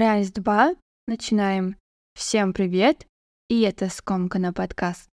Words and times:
Раз, 0.00 0.32
два, 0.32 0.74
начинаем. 1.06 1.76
Всем 2.14 2.54
привет, 2.54 3.06
и 3.50 3.60
это 3.60 3.90
Скомкана 3.90 4.50
подкаст. 4.54 5.10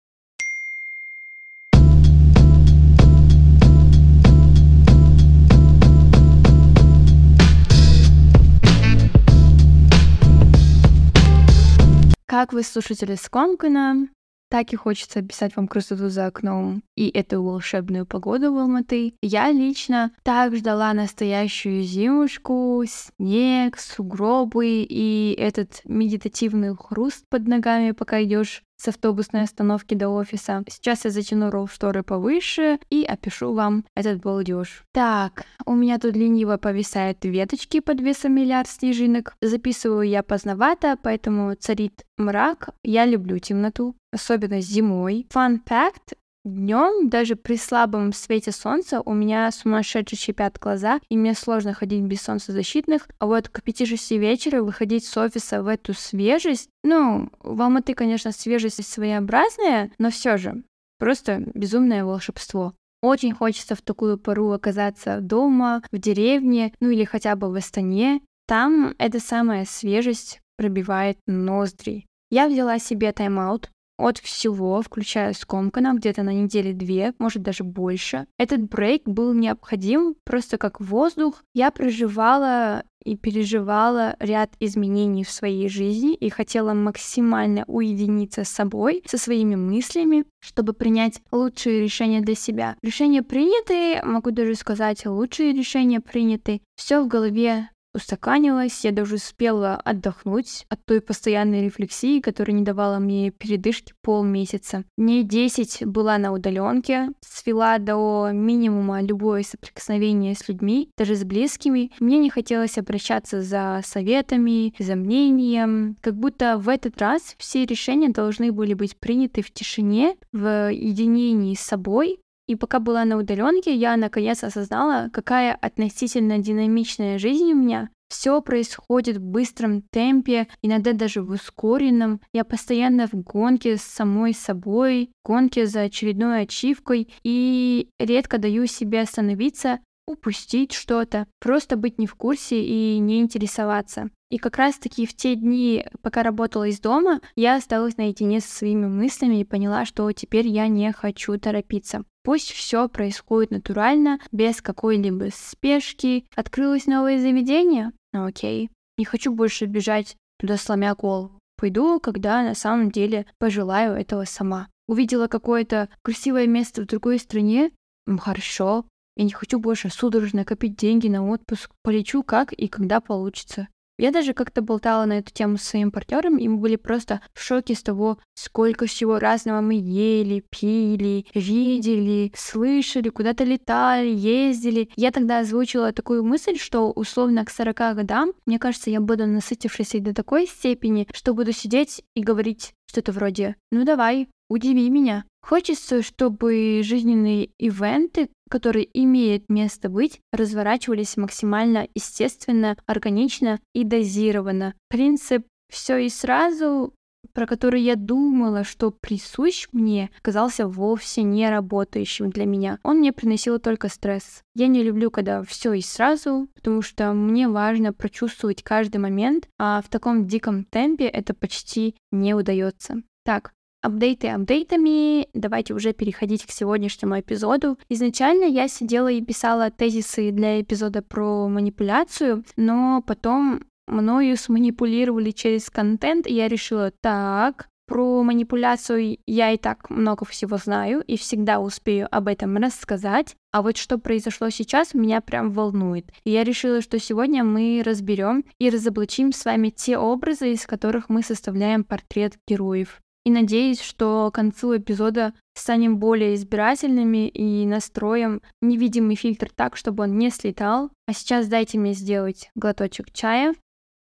Как 12.27 12.53
вы 12.53 12.63
слушатели 12.63 13.17
Скомкана, 13.17 14.09
так 14.49 14.73
и 14.73 14.77
хочется 14.77 15.21
описать 15.21 15.57
вам 15.57 15.69
красоту 15.69 16.09
за 16.09 16.27
окном 16.27 16.83
и 16.97 17.09
эту 17.09 17.43
волшебную 17.43 18.07
погоду 18.07 18.53
в 18.53 18.59
Алматы. 18.59 19.15
Я 19.23 19.51
лично 19.51 20.13
так 20.23 20.55
ждала 20.57 20.93
настоящую 20.93 21.83
зимушку, 21.83 22.85
снег, 22.87 23.79
сугробы 23.79 24.87
и 24.89 25.35
этот 25.39 25.81
медитативный 25.85 26.77
хруст 26.77 27.25
под 27.29 27.47
ногами, 27.47 27.93
пока 27.93 28.23
идешь 28.23 28.63
с 28.77 28.89
автобусной 28.89 29.43
остановки 29.43 29.95
до 29.95 30.09
офиса. 30.09 30.65
Сейчас 30.69 31.05
я 31.05 31.11
затяну 31.11 31.51
ролл 31.51 31.67
шторы 31.69 32.03
повыше 32.03 32.79
и 32.91 33.05
опишу 33.05 33.53
вам 33.53 33.85
этот 33.95 34.21
балдеж. 34.21 34.85
Так, 34.93 35.45
у 35.65 35.75
меня 35.75 35.99
тут 35.99 36.15
лениво 36.17 36.57
повисают 36.57 37.25
веточки 37.25 37.81
под 37.81 38.01
весом 38.01 38.35
миллиард 38.35 38.69
снежинок. 38.69 39.35
Записываю 39.41 40.09
я 40.09 40.23
поздновато, 40.23 40.99
поэтому 41.03 41.55
царит 41.55 42.05
мрак. 42.19 42.71
Я 42.83 43.07
люблю 43.07 43.39
темноту, 43.39 43.97
особенно 44.13 44.61
зимой. 44.61 45.27
Fun 45.33 45.61
fact, 45.69 46.15
Днем, 46.47 47.09
даже 47.09 47.35
при 47.35 47.57
слабом 47.57 48.13
свете 48.13 48.53
солнца, 48.53 49.01
у 49.01 49.15
меня 49.15 49.51
сумасшедшие 49.51 50.17
щипят 50.17 50.61
глаза, 50.61 51.01
и 51.09 51.17
мне 51.17 51.35
сложно 51.35 51.75
ходить 51.75 52.05
без 52.05 52.23
солнцезащитных. 52.23 53.09
А 53.19 53.27
вот 53.27 53.49
к 53.49 53.59
5-6 53.67 54.17
вечера 54.17 54.63
выходить 54.63 55.05
с 55.05 55.17
офиса 55.17 55.65
в 55.65 55.67
эту 55.67 55.93
свежесть, 55.93 56.69
ну, 56.85 57.31
в 57.41 57.61
Алматы, 57.61 57.95
конечно, 57.95 58.31
свежесть 58.31 58.87
своеобразная, 58.87 59.91
но 59.99 60.13
все 60.13 60.37
же, 60.37 60.63
просто 61.01 61.43
безумное 61.53 62.05
волшебство. 62.05 62.75
Очень 63.03 63.35
хочется 63.35 63.75
в 63.75 63.83
такую 63.83 64.17
пору 64.17 64.53
оказаться 64.53 65.19
дома, 65.21 65.83
в 65.91 65.99
деревне, 65.99 66.73
ну 66.79 66.91
или 66.91 67.03
хотя 67.03 67.35
бы 67.35 67.51
в 67.51 67.57
Астане. 67.57 68.21
Там 68.47 68.95
эта 68.99 69.19
самая 69.19 69.65
свежесть 69.65 70.39
пробивает 70.59 71.19
ноздри. 71.27 72.07
Я 72.31 72.47
взяла 72.47 72.79
себе 72.79 73.11
тайм-аут, 73.11 73.69
от 73.99 74.19
всего, 74.19 74.83
включая 74.83 75.33
скомкана, 75.33 75.95
где-то 75.95 76.23
на 76.23 76.33
неделе 76.33 76.73
две, 76.73 77.15
может 77.19 77.43
даже 77.43 77.65
больше. 77.65 78.27
Этот 78.39 78.63
брейк 78.63 79.03
был 79.07 79.33
необходим 79.33 80.15
просто 80.25 80.59
как 80.59 80.81
воздух. 80.81 81.43
Я 81.55 81.71
проживала 81.71 82.85
и 83.07 83.17
переживала 83.17 84.17
ряд 84.19 84.51
изменений 84.59 85.23
в 85.23 85.31
своей 85.31 85.69
жизни 85.69 86.15
и 86.15 86.29
хотела 86.29 86.75
максимально 86.75 87.65
уединиться 87.69 88.43
с 88.45 88.49
собой, 88.49 89.03
со 89.07 89.17
своими 89.17 89.55
мыслями, 89.55 90.25
чтобы 90.41 90.73
принять 90.73 91.21
лучшие 91.31 91.81
решения 91.81 92.21
для 92.21 92.35
себя. 92.35 92.77
Решения 92.83 93.23
приняты, 93.23 94.05
могу 94.05 94.33
даже 94.33 94.57
сказать, 94.57 95.07
лучшие 95.07 95.53
решения 95.53 96.01
приняты. 96.01 96.61
Все 96.75 97.01
в 97.01 97.07
голове 97.07 97.71
устаканилась, 97.97 98.85
я 98.85 98.93
даже 98.93 99.17
успела 99.17 99.75
отдохнуть 99.77 100.67
от 100.69 100.85
той 100.85 101.01
постоянной 101.01 101.65
рефлексии, 101.65 102.21
которая 102.21 102.57
не 102.57 102.63
давала 102.63 102.99
мне 102.99 103.31
передышки 103.31 103.95
полмесяца. 104.03 104.85
Дней 104.97 105.25
10 105.25 105.87
была 105.87 106.19
на 106.19 106.33
удаленке, 106.33 107.09
свела 107.21 107.79
до 107.79 108.31
минимума 108.33 109.03
любое 109.03 109.43
соприкосновение 109.43 110.35
с 110.35 110.49
людьми, 110.49 110.91
даже 110.97 111.15
с 111.15 111.25
близкими. 111.25 111.91
Мне 111.99 112.19
не 112.19 112.31
хотелось 112.31 112.79
обращаться 112.79 113.43
за 113.43 113.81
советами, 113.85 114.75
за 114.79 114.95
мнением, 114.95 115.97
как 116.01 116.15
будто 116.15 116.59
в 116.59 116.69
этот 116.69 117.01
раз 117.01 117.35
все 117.39 117.65
решения 117.65 118.11
должны 118.11 118.53
были 118.53 118.75
быть 118.75 118.97
приняты 118.99 119.43
в 119.43 119.51
тишине, 119.51 120.17
в 120.33 120.71
единении 120.73 121.55
с 121.55 121.61
собой, 121.61 122.21
и 122.47 122.55
пока 122.55 122.79
была 122.79 123.05
на 123.05 123.17
удаленке, 123.17 123.75
я 123.75 123.97
наконец 123.97 124.45
осознала, 124.45 125.11
какая 125.13 125.55
относительно 125.55 126.39
динамичная 126.39 127.19
жизнь 127.19 127.53
у 127.53 127.57
меня. 127.57 127.91
Все 128.09 128.41
происходит 128.41 129.17
в 129.17 129.25
быстром 129.25 129.83
темпе, 129.83 130.47
иногда 130.63 130.93
даже 130.93 131.23
в 131.23 131.31
ускоренном. 131.31 132.21
Я 132.33 132.45
постоянно 132.45 133.09
в 133.09 133.15
гонке 133.15 133.77
с 133.77 133.83
самой 133.83 134.33
собой, 134.33 135.11
гонке 135.25 135.67
за 135.67 135.83
очередной 135.83 136.43
ачивкой 136.43 137.09
и 137.25 137.89
редко 137.99 138.39
даю 138.39 138.67
себе 138.67 139.01
остановиться, 139.01 139.81
упустить 140.07 140.73
что-то, 140.73 141.27
просто 141.41 141.77
быть 141.77 141.99
не 141.99 142.07
в 142.07 142.15
курсе 142.15 142.63
и 142.63 142.99
не 142.99 143.21
интересоваться. 143.21 144.11
И 144.31 144.39
как 144.39 144.57
раз-таки 144.57 145.07
в 145.07 145.15
те 145.15 145.37
дни, 145.37 145.87
пока 146.03 146.23
работала 146.23 146.65
из 146.65 146.81
дома, 146.81 147.21
я 147.37 147.57
осталась 147.57 147.97
наедине 147.97 148.41
со 148.41 148.49
своими 148.49 148.87
мыслями 148.87 149.41
и 149.41 149.45
поняла, 149.45 149.85
что 149.85 150.11
теперь 150.13 150.49
я 150.49 150.67
не 150.67 150.93
хочу 150.93 151.39
торопиться. 151.39 152.05
Пусть 152.25 152.51
все 152.51 152.89
происходит 152.89 153.53
натурально, 153.53 154.19
без 154.33 154.61
какой-либо 154.61 155.29
спешки. 155.33 156.27
Открылось 156.35 156.87
новое 156.87 157.21
заведение? 157.21 157.93
Ну 158.13 158.27
окей. 158.27 158.71
Не 158.99 159.05
хочу 159.05 159.33
больше 159.33 159.67
бежать 159.67 160.17
туда 160.41 160.57
сломя 160.57 160.95
голову. 160.97 161.39
Пойду, 161.57 162.01
когда 162.01 162.43
на 162.43 162.55
самом 162.55 162.91
деле 162.91 163.27
пожелаю 163.39 163.95
этого 163.95 164.25
сама. 164.25 164.69
Увидела 164.89 165.29
какое-то 165.29 165.89
красивое 166.03 166.47
место 166.47 166.83
в 166.83 166.87
другой 166.87 167.19
стране? 167.19 167.71
Хорошо. 168.19 168.87
Я 169.17 169.25
не 169.25 169.33
хочу 169.33 169.59
больше 169.59 169.89
судорожно 169.89 170.45
копить 170.45 170.77
деньги 170.77 171.09
на 171.09 171.27
отпуск. 171.27 171.71
Полечу 171.83 172.23
как 172.23 172.53
и 172.53 172.69
когда 172.69 173.01
получится. 173.01 173.69
Я 173.99 174.11
даже 174.11 174.35
как-то 174.35 174.61
болтала 174.61 175.07
на 175.07 175.19
эту 175.19 175.33
тему 175.33 175.57
с 175.57 175.63
своим 175.63 175.91
партнером, 175.91 176.37
и 176.37 176.47
мы 176.49 176.59
были 176.59 176.77
просто 176.77 177.23
в 177.33 177.41
шоке 177.41 177.75
с 177.75 177.83
того, 177.83 178.19
сколько 178.35 178.85
всего 178.85 179.19
разного 179.19 179.63
мы 179.63 179.75
ели, 179.75 180.45
пили, 180.51 181.25
видели, 181.35 182.31
слышали, 182.37 183.09
куда-то 183.09 183.45
летали, 183.45 184.09
ездили. 184.09 184.91
Я 184.97 185.13
тогда 185.13 185.39
озвучила 185.39 185.93
такую 185.93 186.25
мысль, 186.25 186.59
что 186.59 186.91
условно 186.91 187.43
к 187.47 187.51
40 187.51 187.97
годам, 187.97 188.33
мне 188.45 188.59
кажется, 188.59 188.91
я 188.91 189.01
буду 189.01 189.27
насытившейся 189.27 190.01
до 190.01 190.13
такой 190.13 190.47
степени, 190.47 191.09
что 191.15 191.33
буду 191.33 191.53
сидеть 191.53 192.05
и 192.15 192.23
говорить 192.23 192.75
что-то 192.91 193.13
вроде 193.13 193.57
«Ну 193.73 193.85
давай, 193.85 194.29
удиви 194.51 194.91
меня». 194.91 195.25
Хочется, 195.47 196.03
чтобы 196.03 196.81
жизненные 196.83 197.51
ивенты, 197.59 198.31
которые 198.51 198.89
имеют 199.01 199.49
место 199.49 199.89
быть, 199.89 200.19
разворачивались 200.33 201.17
максимально 201.17 201.87
естественно, 201.95 202.77
органично 202.87 203.61
и 203.73 203.85
дозированно. 203.85 204.75
Принцип 204.89 205.47
все 205.73 205.99
и 205.99 206.09
сразу 206.09 206.93
про 207.33 207.47
который 207.47 207.83
я 207.83 207.97
думала, 207.97 208.65
что 208.65 208.91
присущ 208.91 209.69
мне, 209.73 210.11
казался 210.23 210.67
вовсе 210.67 211.23
не 211.23 211.51
работающим 211.51 212.31
для 212.31 212.47
меня. 212.47 212.79
Он 212.83 212.99
мне 212.99 213.13
приносил 213.13 213.59
только 213.59 213.89
стресс. 213.89 214.43
Я 214.55 214.69
не 214.69 214.83
люблю, 214.83 215.11
когда 215.11 215.43
все 215.43 215.73
и 215.75 215.83
сразу, 215.83 216.49
потому 216.55 216.83
что 216.83 217.13
мне 217.13 217.49
важно 217.49 217.93
прочувствовать 217.93 218.63
каждый 218.63 218.99
момент, 218.99 219.49
а 219.59 219.83
в 219.83 219.89
таком 219.89 220.27
диком 220.27 220.65
темпе 220.65 221.07
это 221.07 221.35
почти 221.35 221.97
не 222.11 222.33
удается. 222.33 223.03
Так, 223.25 223.53
апдейты 223.87 224.29
апдейтами, 224.29 225.29
давайте 225.33 225.75
уже 225.75 225.93
переходить 225.93 226.45
к 226.45 226.51
сегодняшнему 226.51 227.19
эпизоду. 227.19 227.79
Изначально 227.89 228.45
я 228.45 228.69
сидела 228.69 229.09
и 229.09 229.23
писала 229.23 229.71
тезисы 229.71 230.31
для 230.31 230.61
эпизода 230.61 231.03
про 231.03 231.49
манипуляцию, 231.49 232.45
но 232.57 233.03
потом 233.07 233.63
мною 233.87 234.37
сманипулировали 234.37 235.31
через 235.31 235.71
контент, 235.71 236.27
и 236.27 236.35
я 236.35 236.49
решила, 236.49 236.93
так, 237.01 237.69
про 237.87 238.25
манипуляцию 238.25 239.19
я 239.27 239.53
и 239.53 239.57
так 239.57 239.91
много 239.91 240.25
всего 240.25 240.57
знаю 240.57 241.03
и 241.07 241.17
всегда 241.17 241.61
успею 241.61 242.09
об 242.11 242.27
этом 242.27 242.57
рассказать. 242.57 243.37
А 243.53 243.63
вот 243.63 243.77
что 243.77 243.99
произошло 243.99 244.51
сейчас, 244.51 244.93
меня 244.93 245.21
прям 245.21 245.53
волнует. 245.53 246.11
И 246.25 246.33
я 246.33 246.43
решила, 246.43 246.81
что 246.81 246.99
сегодня 246.99 247.45
мы 247.45 247.83
разберем 247.85 248.45
и 248.59 248.71
разоблачим 248.71 249.33
с 249.33 249.45
вами 249.45 249.71
те 249.71 249.99
образы, 249.99 250.53
из 250.53 250.67
которых 250.67 251.09
мы 251.09 251.23
составляем 251.23 251.85
портрет 251.85 252.35
героев. 252.49 253.01
И 253.27 253.31
надеюсь, 253.31 253.81
что 253.81 254.31
к 254.31 254.37
концу 254.37 254.77
эпизода 254.77 255.35
станем 255.55 255.99
более 255.99 256.37
избирательными 256.37 257.27
и 257.27 257.67
настроим 257.67 258.41
невидимый 258.63 259.17
фильтр 259.17 259.51
так, 259.53 259.77
чтобы 259.77 260.05
он 260.05 260.17
не 260.17 260.31
слетал. 260.31 260.93
А 261.09 261.13
сейчас 261.13 261.49
дайте 261.49 261.77
мне 261.77 261.93
сделать 261.93 262.51
глоточек 262.55 263.13
чая. 263.13 263.57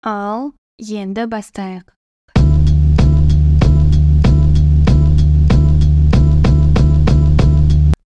Ал 0.04 0.52
енді 0.78 1.26
бастайық. 1.26 1.94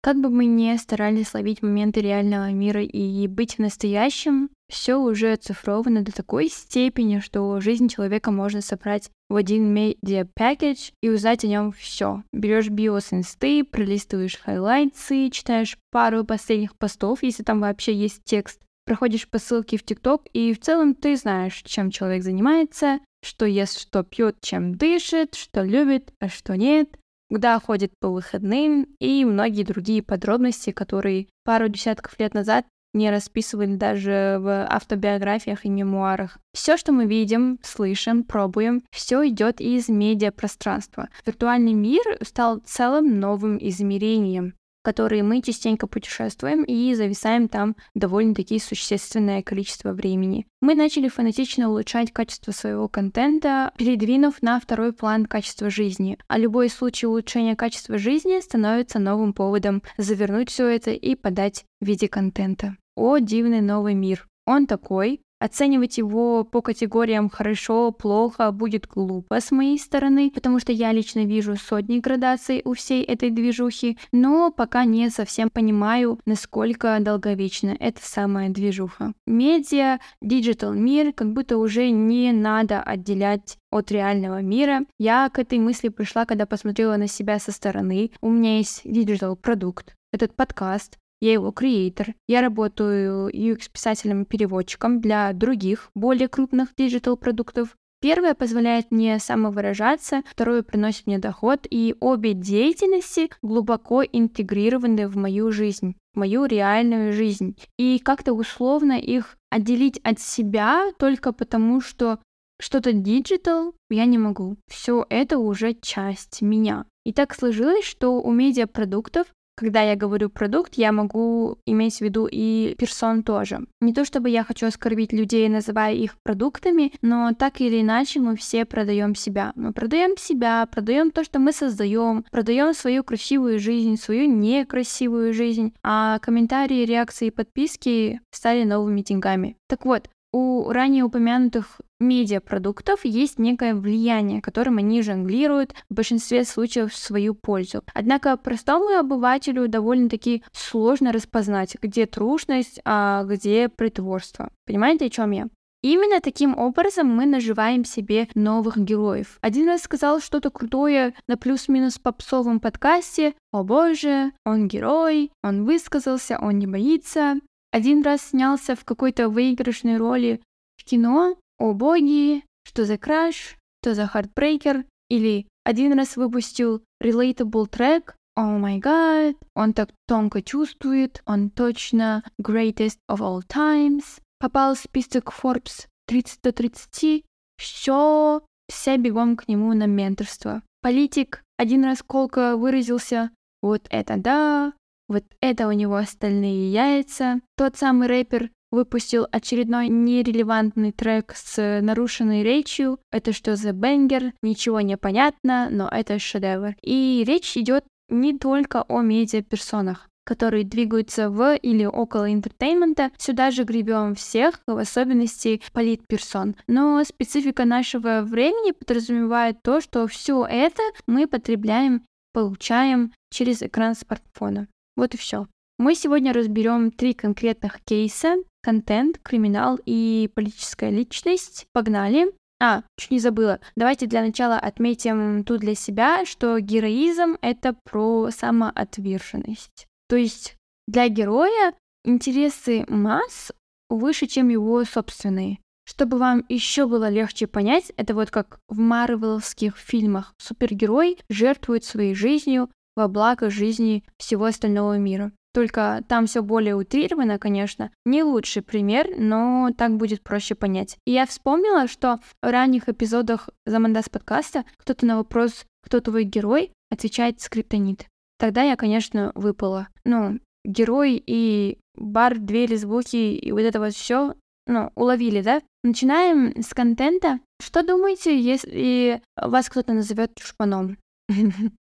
Как 0.00 0.16
бы 0.16 0.30
мы 0.30 0.46
ни 0.46 0.74
старались 0.78 1.34
ловить 1.34 1.62
моменты 1.62 2.00
реального 2.00 2.50
мира 2.52 2.82
и 2.82 3.26
быть 3.26 3.58
настоящим, 3.58 4.48
все 4.68 4.96
уже 4.96 5.32
оцифровано 5.32 6.02
до 6.02 6.12
такой 6.12 6.48
степени, 6.48 7.20
что 7.20 7.60
жизнь 7.60 7.88
человека 7.88 8.30
можно 8.30 8.60
собрать 8.60 9.10
в 9.28 9.36
один 9.36 9.76
media 9.76 10.28
package 10.38 10.92
и 11.02 11.08
узнать 11.08 11.44
о 11.44 11.48
нем 11.48 11.72
все. 11.72 12.22
Берешь 12.32 12.68
био 12.68 12.98
с 12.98 13.12
инсты, 13.12 13.64
пролистываешь 13.64 14.38
highlights 14.38 15.15
ы, 15.15 15.30
читаешь 15.30 15.78
пару 15.90 16.24
последних 16.24 16.76
постов, 16.76 17.22
если 17.22 17.42
там 17.42 17.60
вообще 17.60 17.94
есть 17.94 18.22
текст, 18.24 18.60
проходишь 18.84 19.28
по 19.28 19.38
ссылке 19.38 19.76
в 19.76 19.84
TikTok, 19.84 20.22
и 20.32 20.52
в 20.52 20.60
целом 20.60 20.94
ты 20.94 21.16
знаешь, 21.16 21.62
чем 21.64 21.90
человек 21.90 22.22
занимается, 22.22 23.00
что 23.22 23.46
ест, 23.46 23.80
что 23.80 24.02
пьет, 24.04 24.36
чем 24.40 24.76
дышит, 24.76 25.34
что 25.34 25.62
любит, 25.62 26.12
а 26.20 26.28
что 26.28 26.56
нет, 26.56 26.96
куда 27.28 27.58
ходит 27.58 27.92
по 28.00 28.08
выходным 28.08 28.86
и 29.00 29.24
многие 29.24 29.64
другие 29.64 30.02
подробности, 30.02 30.70
которые 30.70 31.28
пару 31.44 31.68
десятков 31.68 32.18
лет 32.18 32.34
назад 32.34 32.66
не 32.96 33.10
расписывали 33.10 33.76
даже 33.76 34.38
в 34.40 34.66
автобиографиях 34.66 35.64
и 35.64 35.68
мемуарах. 35.68 36.38
Все, 36.52 36.76
что 36.76 36.92
мы 36.92 37.06
видим, 37.06 37.58
слышим, 37.62 38.24
пробуем, 38.24 38.82
все 38.90 39.28
идет 39.28 39.60
из 39.60 39.88
медиапространства. 39.88 41.08
Виртуальный 41.24 41.74
мир 41.74 42.02
стал 42.22 42.58
целым 42.64 43.20
новым 43.20 43.58
измерением 43.60 44.54
которые 44.86 45.24
мы 45.24 45.42
частенько 45.42 45.88
путешествуем 45.88 46.62
и 46.62 46.94
зависаем 46.94 47.48
там 47.48 47.74
довольно-таки 47.94 48.60
существенное 48.60 49.42
количество 49.42 49.92
времени. 49.92 50.46
Мы 50.60 50.76
начали 50.76 51.08
фанатично 51.08 51.68
улучшать 51.70 52.12
качество 52.12 52.52
своего 52.52 52.86
контента, 52.88 53.72
передвинув 53.76 54.40
на 54.42 54.60
второй 54.60 54.92
план 54.92 55.26
качество 55.26 55.70
жизни. 55.70 56.18
А 56.28 56.38
любой 56.38 56.68
случай 56.68 57.08
улучшения 57.08 57.56
качества 57.56 57.98
жизни 57.98 58.38
становится 58.38 59.00
новым 59.00 59.32
поводом 59.32 59.82
завернуть 59.98 60.50
все 60.50 60.68
это 60.68 60.92
и 60.92 61.16
подать 61.16 61.64
в 61.80 61.86
виде 61.86 62.06
контента. 62.06 62.76
О, 62.96 63.18
дивный 63.18 63.60
новый 63.60 63.94
мир! 63.94 64.26
Он 64.46 64.66
такой, 64.66 65.20
Оценивать 65.38 65.98
его 65.98 66.44
по 66.44 66.62
категориям 66.62 67.28
хорошо, 67.28 67.92
плохо 67.92 68.50
будет 68.52 68.86
глупо 68.86 69.38
с 69.40 69.50
моей 69.50 69.78
стороны, 69.78 70.30
потому 70.34 70.58
что 70.60 70.72
я 70.72 70.92
лично 70.92 71.26
вижу 71.26 71.56
сотни 71.56 71.98
градаций 71.98 72.62
у 72.64 72.72
всей 72.72 73.04
этой 73.04 73.28
движухи, 73.30 73.98
но 74.12 74.50
пока 74.50 74.86
не 74.86 75.10
совсем 75.10 75.50
понимаю, 75.50 76.18
насколько 76.24 76.96
долговечна 77.00 77.76
эта 77.78 78.00
самая 78.02 78.48
движуха. 78.48 79.12
Медиа, 79.26 79.98
digital 80.22 80.72
мир 80.72 81.12
как 81.12 81.34
будто 81.34 81.58
уже 81.58 81.90
не 81.90 82.32
надо 82.32 82.80
отделять 82.80 83.58
от 83.70 83.92
реального 83.92 84.40
мира. 84.40 84.86
Я 84.98 85.28
к 85.28 85.38
этой 85.38 85.58
мысли 85.58 85.90
пришла, 85.90 86.24
когда 86.24 86.46
посмотрела 86.46 86.96
на 86.96 87.08
себя 87.08 87.38
со 87.38 87.52
стороны. 87.52 88.10
У 88.22 88.30
меня 88.30 88.56
есть 88.56 88.80
digital 88.84 89.36
продукт, 89.36 89.94
этот 90.14 90.34
подкаст, 90.34 90.96
я 91.20 91.32
его 91.32 91.50
creator. 91.50 92.14
Я 92.28 92.40
работаю 92.40 93.28
UX-писателем-переводчиком 93.28 95.00
для 95.00 95.32
других, 95.32 95.90
более 95.94 96.28
крупных 96.28 96.74
digital-продуктов. 96.76 97.76
Первое 98.00 98.34
позволяет 98.34 98.90
мне 98.90 99.18
самовыражаться, 99.18 100.22
второе 100.30 100.62
приносит 100.62 101.06
мне 101.06 101.18
доход, 101.18 101.66
и 101.68 101.94
обе 101.98 102.34
деятельности 102.34 103.30
глубоко 103.42 104.02
интегрированы 104.02 105.08
в 105.08 105.16
мою 105.16 105.50
жизнь, 105.50 105.96
в 106.12 106.18
мою 106.18 106.44
реальную 106.44 107.12
жизнь. 107.12 107.56
И 107.78 107.98
как-то 107.98 108.34
условно 108.34 108.92
их 108.92 109.38
отделить 109.50 109.98
от 110.04 110.20
себя 110.20 110.92
только 110.98 111.32
потому, 111.32 111.80
что 111.80 112.18
что-то 112.60 112.92
digital 112.92 113.74
я 113.90 114.04
не 114.04 114.18
могу. 114.18 114.56
Все 114.68 115.04
это 115.08 115.38
уже 115.38 115.74
часть 115.74 116.42
меня. 116.42 116.86
И 117.04 117.12
так 117.12 117.34
сложилось, 117.34 117.84
что 117.84 118.20
у 118.20 118.30
медиапродуктов 118.30 119.26
когда 119.56 119.82
я 119.82 119.96
говорю 119.96 120.28
продукт, 120.28 120.74
я 120.74 120.92
могу 120.92 121.58
иметь 121.66 121.98
в 121.98 122.00
виду 122.02 122.28
и 122.30 122.74
персон 122.78 123.22
тоже. 123.22 123.60
Не 123.80 123.92
то 123.92 124.04
чтобы 124.04 124.28
я 124.30 124.44
хочу 124.44 124.66
оскорбить 124.66 125.12
людей, 125.12 125.48
называя 125.48 125.94
их 125.94 126.16
продуктами, 126.22 126.92
но 127.02 127.32
так 127.32 127.60
или 127.60 127.80
иначе 127.80 128.20
мы 128.20 128.36
все 128.36 128.64
продаем 128.64 129.14
себя. 129.14 129.52
Мы 129.56 129.72
продаем 129.72 130.16
себя, 130.18 130.66
продаем 130.70 131.10
то, 131.10 131.24
что 131.24 131.38
мы 131.38 131.52
создаем, 131.52 132.24
продаем 132.30 132.74
свою 132.74 133.02
красивую 133.02 133.58
жизнь, 133.58 133.96
свою 133.96 134.30
некрасивую 134.30 135.32
жизнь, 135.32 135.72
а 135.82 136.18
комментарии, 136.18 136.84
реакции 136.84 137.28
и 137.28 137.30
подписки 137.30 138.20
стали 138.30 138.64
новыми 138.64 139.00
деньгами. 139.00 139.56
Так 139.68 139.84
вот, 139.86 140.08
у 140.36 140.70
ранее 140.70 141.02
упомянутых 141.02 141.80
медиапродуктов 141.98 143.06
есть 143.06 143.38
некое 143.38 143.74
влияние, 143.74 144.42
которым 144.42 144.76
они 144.76 145.00
жонглируют 145.00 145.72
в 145.88 145.94
большинстве 145.94 146.44
случаев 146.44 146.92
в 146.92 146.96
свою 146.96 147.34
пользу. 147.34 147.82
Однако 147.94 148.36
простому 148.36 148.98
обывателю 148.98 149.66
довольно-таки 149.66 150.44
сложно 150.52 151.10
распознать, 151.10 151.78
где 151.80 152.04
трушность, 152.04 152.80
а 152.84 153.24
где 153.24 153.70
притворство. 153.70 154.50
Понимаете, 154.66 155.06
о 155.06 155.10
чем 155.10 155.30
я? 155.30 155.48
Именно 155.82 156.20
таким 156.20 156.58
образом 156.58 157.06
мы 157.06 157.24
наживаем 157.24 157.86
себе 157.86 158.28
новых 158.34 158.76
героев. 158.76 159.38
Один 159.40 159.68
раз 159.68 159.84
сказал 159.84 160.20
что-то 160.20 160.50
крутое 160.50 161.14
на 161.28 161.38
плюс-минус 161.38 161.98
попсовом 161.98 162.60
подкасте. 162.60 163.34
О 163.52 163.62
боже, 163.62 164.32
он 164.44 164.68
герой, 164.68 165.30
он 165.42 165.64
высказался, 165.64 166.38
он 166.42 166.58
не 166.58 166.66
боится. 166.66 167.36
Один 167.72 168.02
раз 168.02 168.22
снялся 168.22 168.74
в 168.74 168.84
какой-то 168.84 169.28
выигрышной 169.28 169.96
роли 169.96 170.40
в 170.76 170.84
кино, 170.84 171.36
о 171.58 171.72
боги, 171.72 172.44
что 172.64 172.84
за 172.84 172.98
crush, 172.98 173.56
что 173.82 173.94
за 173.94 174.06
heartbreaker, 174.06 174.84
или 175.08 175.46
один 175.64 175.92
раз 175.92 176.16
выпустил 176.16 176.82
relatable 177.02 177.66
трек, 177.66 178.16
oh 178.36 178.58
my 178.58 178.78
god, 178.78 179.36
он 179.54 179.72
так 179.72 179.90
тонко 180.06 180.42
чувствует, 180.42 181.22
он 181.24 181.50
точно 181.50 182.22
greatest 182.40 182.98
of 183.10 183.20
all 183.20 183.40
times, 183.46 184.20
попал 184.38 184.74
в 184.74 184.78
список 184.78 185.32
Forbes 185.32 185.86
30 186.06 186.42
до 186.42 186.52
30, 186.52 187.24
все, 187.56 188.42
все 188.68 188.96
бегом 188.98 189.36
к 189.36 189.48
нему 189.48 189.72
на 189.72 189.86
менторство. 189.86 190.62
Политик 190.82 191.42
один 191.56 191.84
раз 191.84 192.02
колко 192.02 192.56
выразился, 192.56 193.30
вот 193.62 193.86
это 193.90 194.16
да, 194.18 194.72
вот 195.08 195.24
это 195.40 195.68
у 195.68 195.72
него 195.72 195.96
стальные 195.96 196.72
яйца. 196.72 197.40
Тот 197.56 197.76
самый 197.76 198.08
рэпер 198.08 198.50
выпустил 198.70 199.26
очередной 199.30 199.88
нерелевантный 199.88 200.92
трек 200.92 201.32
с 201.36 201.80
нарушенной 201.80 202.42
речью. 202.42 202.98
Это 203.12 203.32
что 203.32 203.56
за 203.56 203.72
banger? 203.72 204.32
Ничего 204.42 204.80
не 204.80 204.96
понятно, 204.96 205.68
но 205.70 205.88
это 205.88 206.18
шедевр. 206.18 206.74
И 206.82 207.24
речь 207.26 207.56
идет 207.56 207.84
не 208.08 208.36
только 208.38 208.82
о 208.82 209.00
медиаперсонах 209.00 210.08
которые 210.26 210.64
двигаются 210.64 211.30
в 211.30 211.54
или 211.54 211.84
около 211.84 212.32
entertainment 212.32 213.02
а, 213.02 213.12
сюда 213.16 213.52
же 213.52 213.62
гребем 213.62 214.16
всех, 214.16 214.60
в 214.66 214.76
особенности 214.76 215.62
политперсон. 215.72 216.56
Но 216.66 217.04
специфика 217.04 217.64
нашего 217.64 218.22
времени 218.22 218.72
подразумевает 218.72 219.62
то, 219.62 219.80
что 219.80 220.08
все 220.08 220.44
это 220.44 220.82
мы 221.06 221.28
потребляем, 221.28 222.04
получаем 222.32 223.12
через 223.30 223.62
экран 223.62 223.94
смартфона. 223.94 224.66
Вот 224.96 225.14
и 225.14 225.16
все. 225.18 225.46
Мы 225.78 225.94
сегодня 225.94 226.32
разберем 226.32 226.90
три 226.90 227.12
конкретных 227.12 227.80
кейса. 227.82 228.36
Контент, 228.62 229.18
криминал 229.18 229.78
и 229.84 230.30
политическая 230.34 230.90
личность. 230.90 231.66
Погнали. 231.72 232.32
А, 232.58 232.82
чуть 232.98 233.10
не 233.10 233.18
забыла. 233.18 233.60
Давайте 233.76 234.06
для 234.06 234.22
начала 234.22 234.58
отметим 234.58 235.44
тут 235.44 235.60
для 235.60 235.74
себя, 235.74 236.24
что 236.24 236.58
героизм— 236.58 237.36
это 237.42 237.76
про 237.84 238.30
самоотверженность. 238.30 239.86
То 240.08 240.16
есть 240.16 240.56
для 240.86 241.08
героя 241.08 241.74
интересы 242.04 242.86
масс 242.88 243.52
выше, 243.90 244.26
чем 244.26 244.48
его 244.48 244.82
собственные. 244.84 245.58
Чтобы 245.88 246.18
вам 246.18 246.44
еще 246.48 246.86
было 246.86 247.08
легче 247.08 247.46
понять, 247.46 247.92
это 247.96 248.14
вот 248.14 248.30
как 248.30 248.58
в 248.68 248.78
марвеловских 248.78 249.76
фильмах. 249.76 250.34
Супергерой 250.38 251.18
жертвует 251.28 251.84
своей 251.84 252.14
жизнью 252.14 252.70
во 252.96 253.08
благо 253.08 253.50
жизни 253.50 254.02
всего 254.18 254.46
остального 254.46 254.98
мира. 254.98 255.32
Только 255.56 256.04
там 256.06 256.26
все 256.26 256.42
более 256.42 256.74
утрировано, 256.74 257.38
конечно. 257.38 257.90
Не 258.04 258.22
лучший 258.22 258.62
пример, 258.62 259.08
но 259.16 259.70
так 259.76 259.96
будет 259.96 260.22
проще 260.22 260.54
понять. 260.54 260.98
И 261.06 261.12
я 261.12 261.24
вспомнила, 261.24 261.88
что 261.88 262.20
в 262.42 262.50
ранних 262.50 262.90
эпизодах 262.90 263.48
Замандас 263.64 264.08
подкаста 264.10 264.64
кто-то 264.76 265.06
на 265.06 265.16
вопрос 265.16 265.64
«Кто 265.82 266.00
твой 266.00 266.24
герой?» 266.24 266.72
отвечает 266.90 267.40
скриптонит. 267.40 268.06
Тогда 268.38 268.64
я, 268.64 268.76
конечно, 268.76 269.32
выпала. 269.34 269.88
Ну, 270.04 270.40
герой 270.66 271.22
и 271.26 271.78
бар, 271.94 272.38
двери, 272.38 272.76
звуки 272.76 273.16
и 273.16 273.50
вот 273.50 273.60
это 273.60 273.80
вот 273.80 273.94
все, 273.94 274.34
ну, 274.66 274.90
уловили, 274.94 275.40
да? 275.40 275.62
Начинаем 275.82 276.60
с 276.60 276.74
контента. 276.74 277.40
Что 277.62 277.82
думаете, 277.82 278.38
если 278.38 279.22
вас 279.40 279.70
кто-то 279.70 279.94
назовет 279.94 280.38
шпаном? 280.38 280.98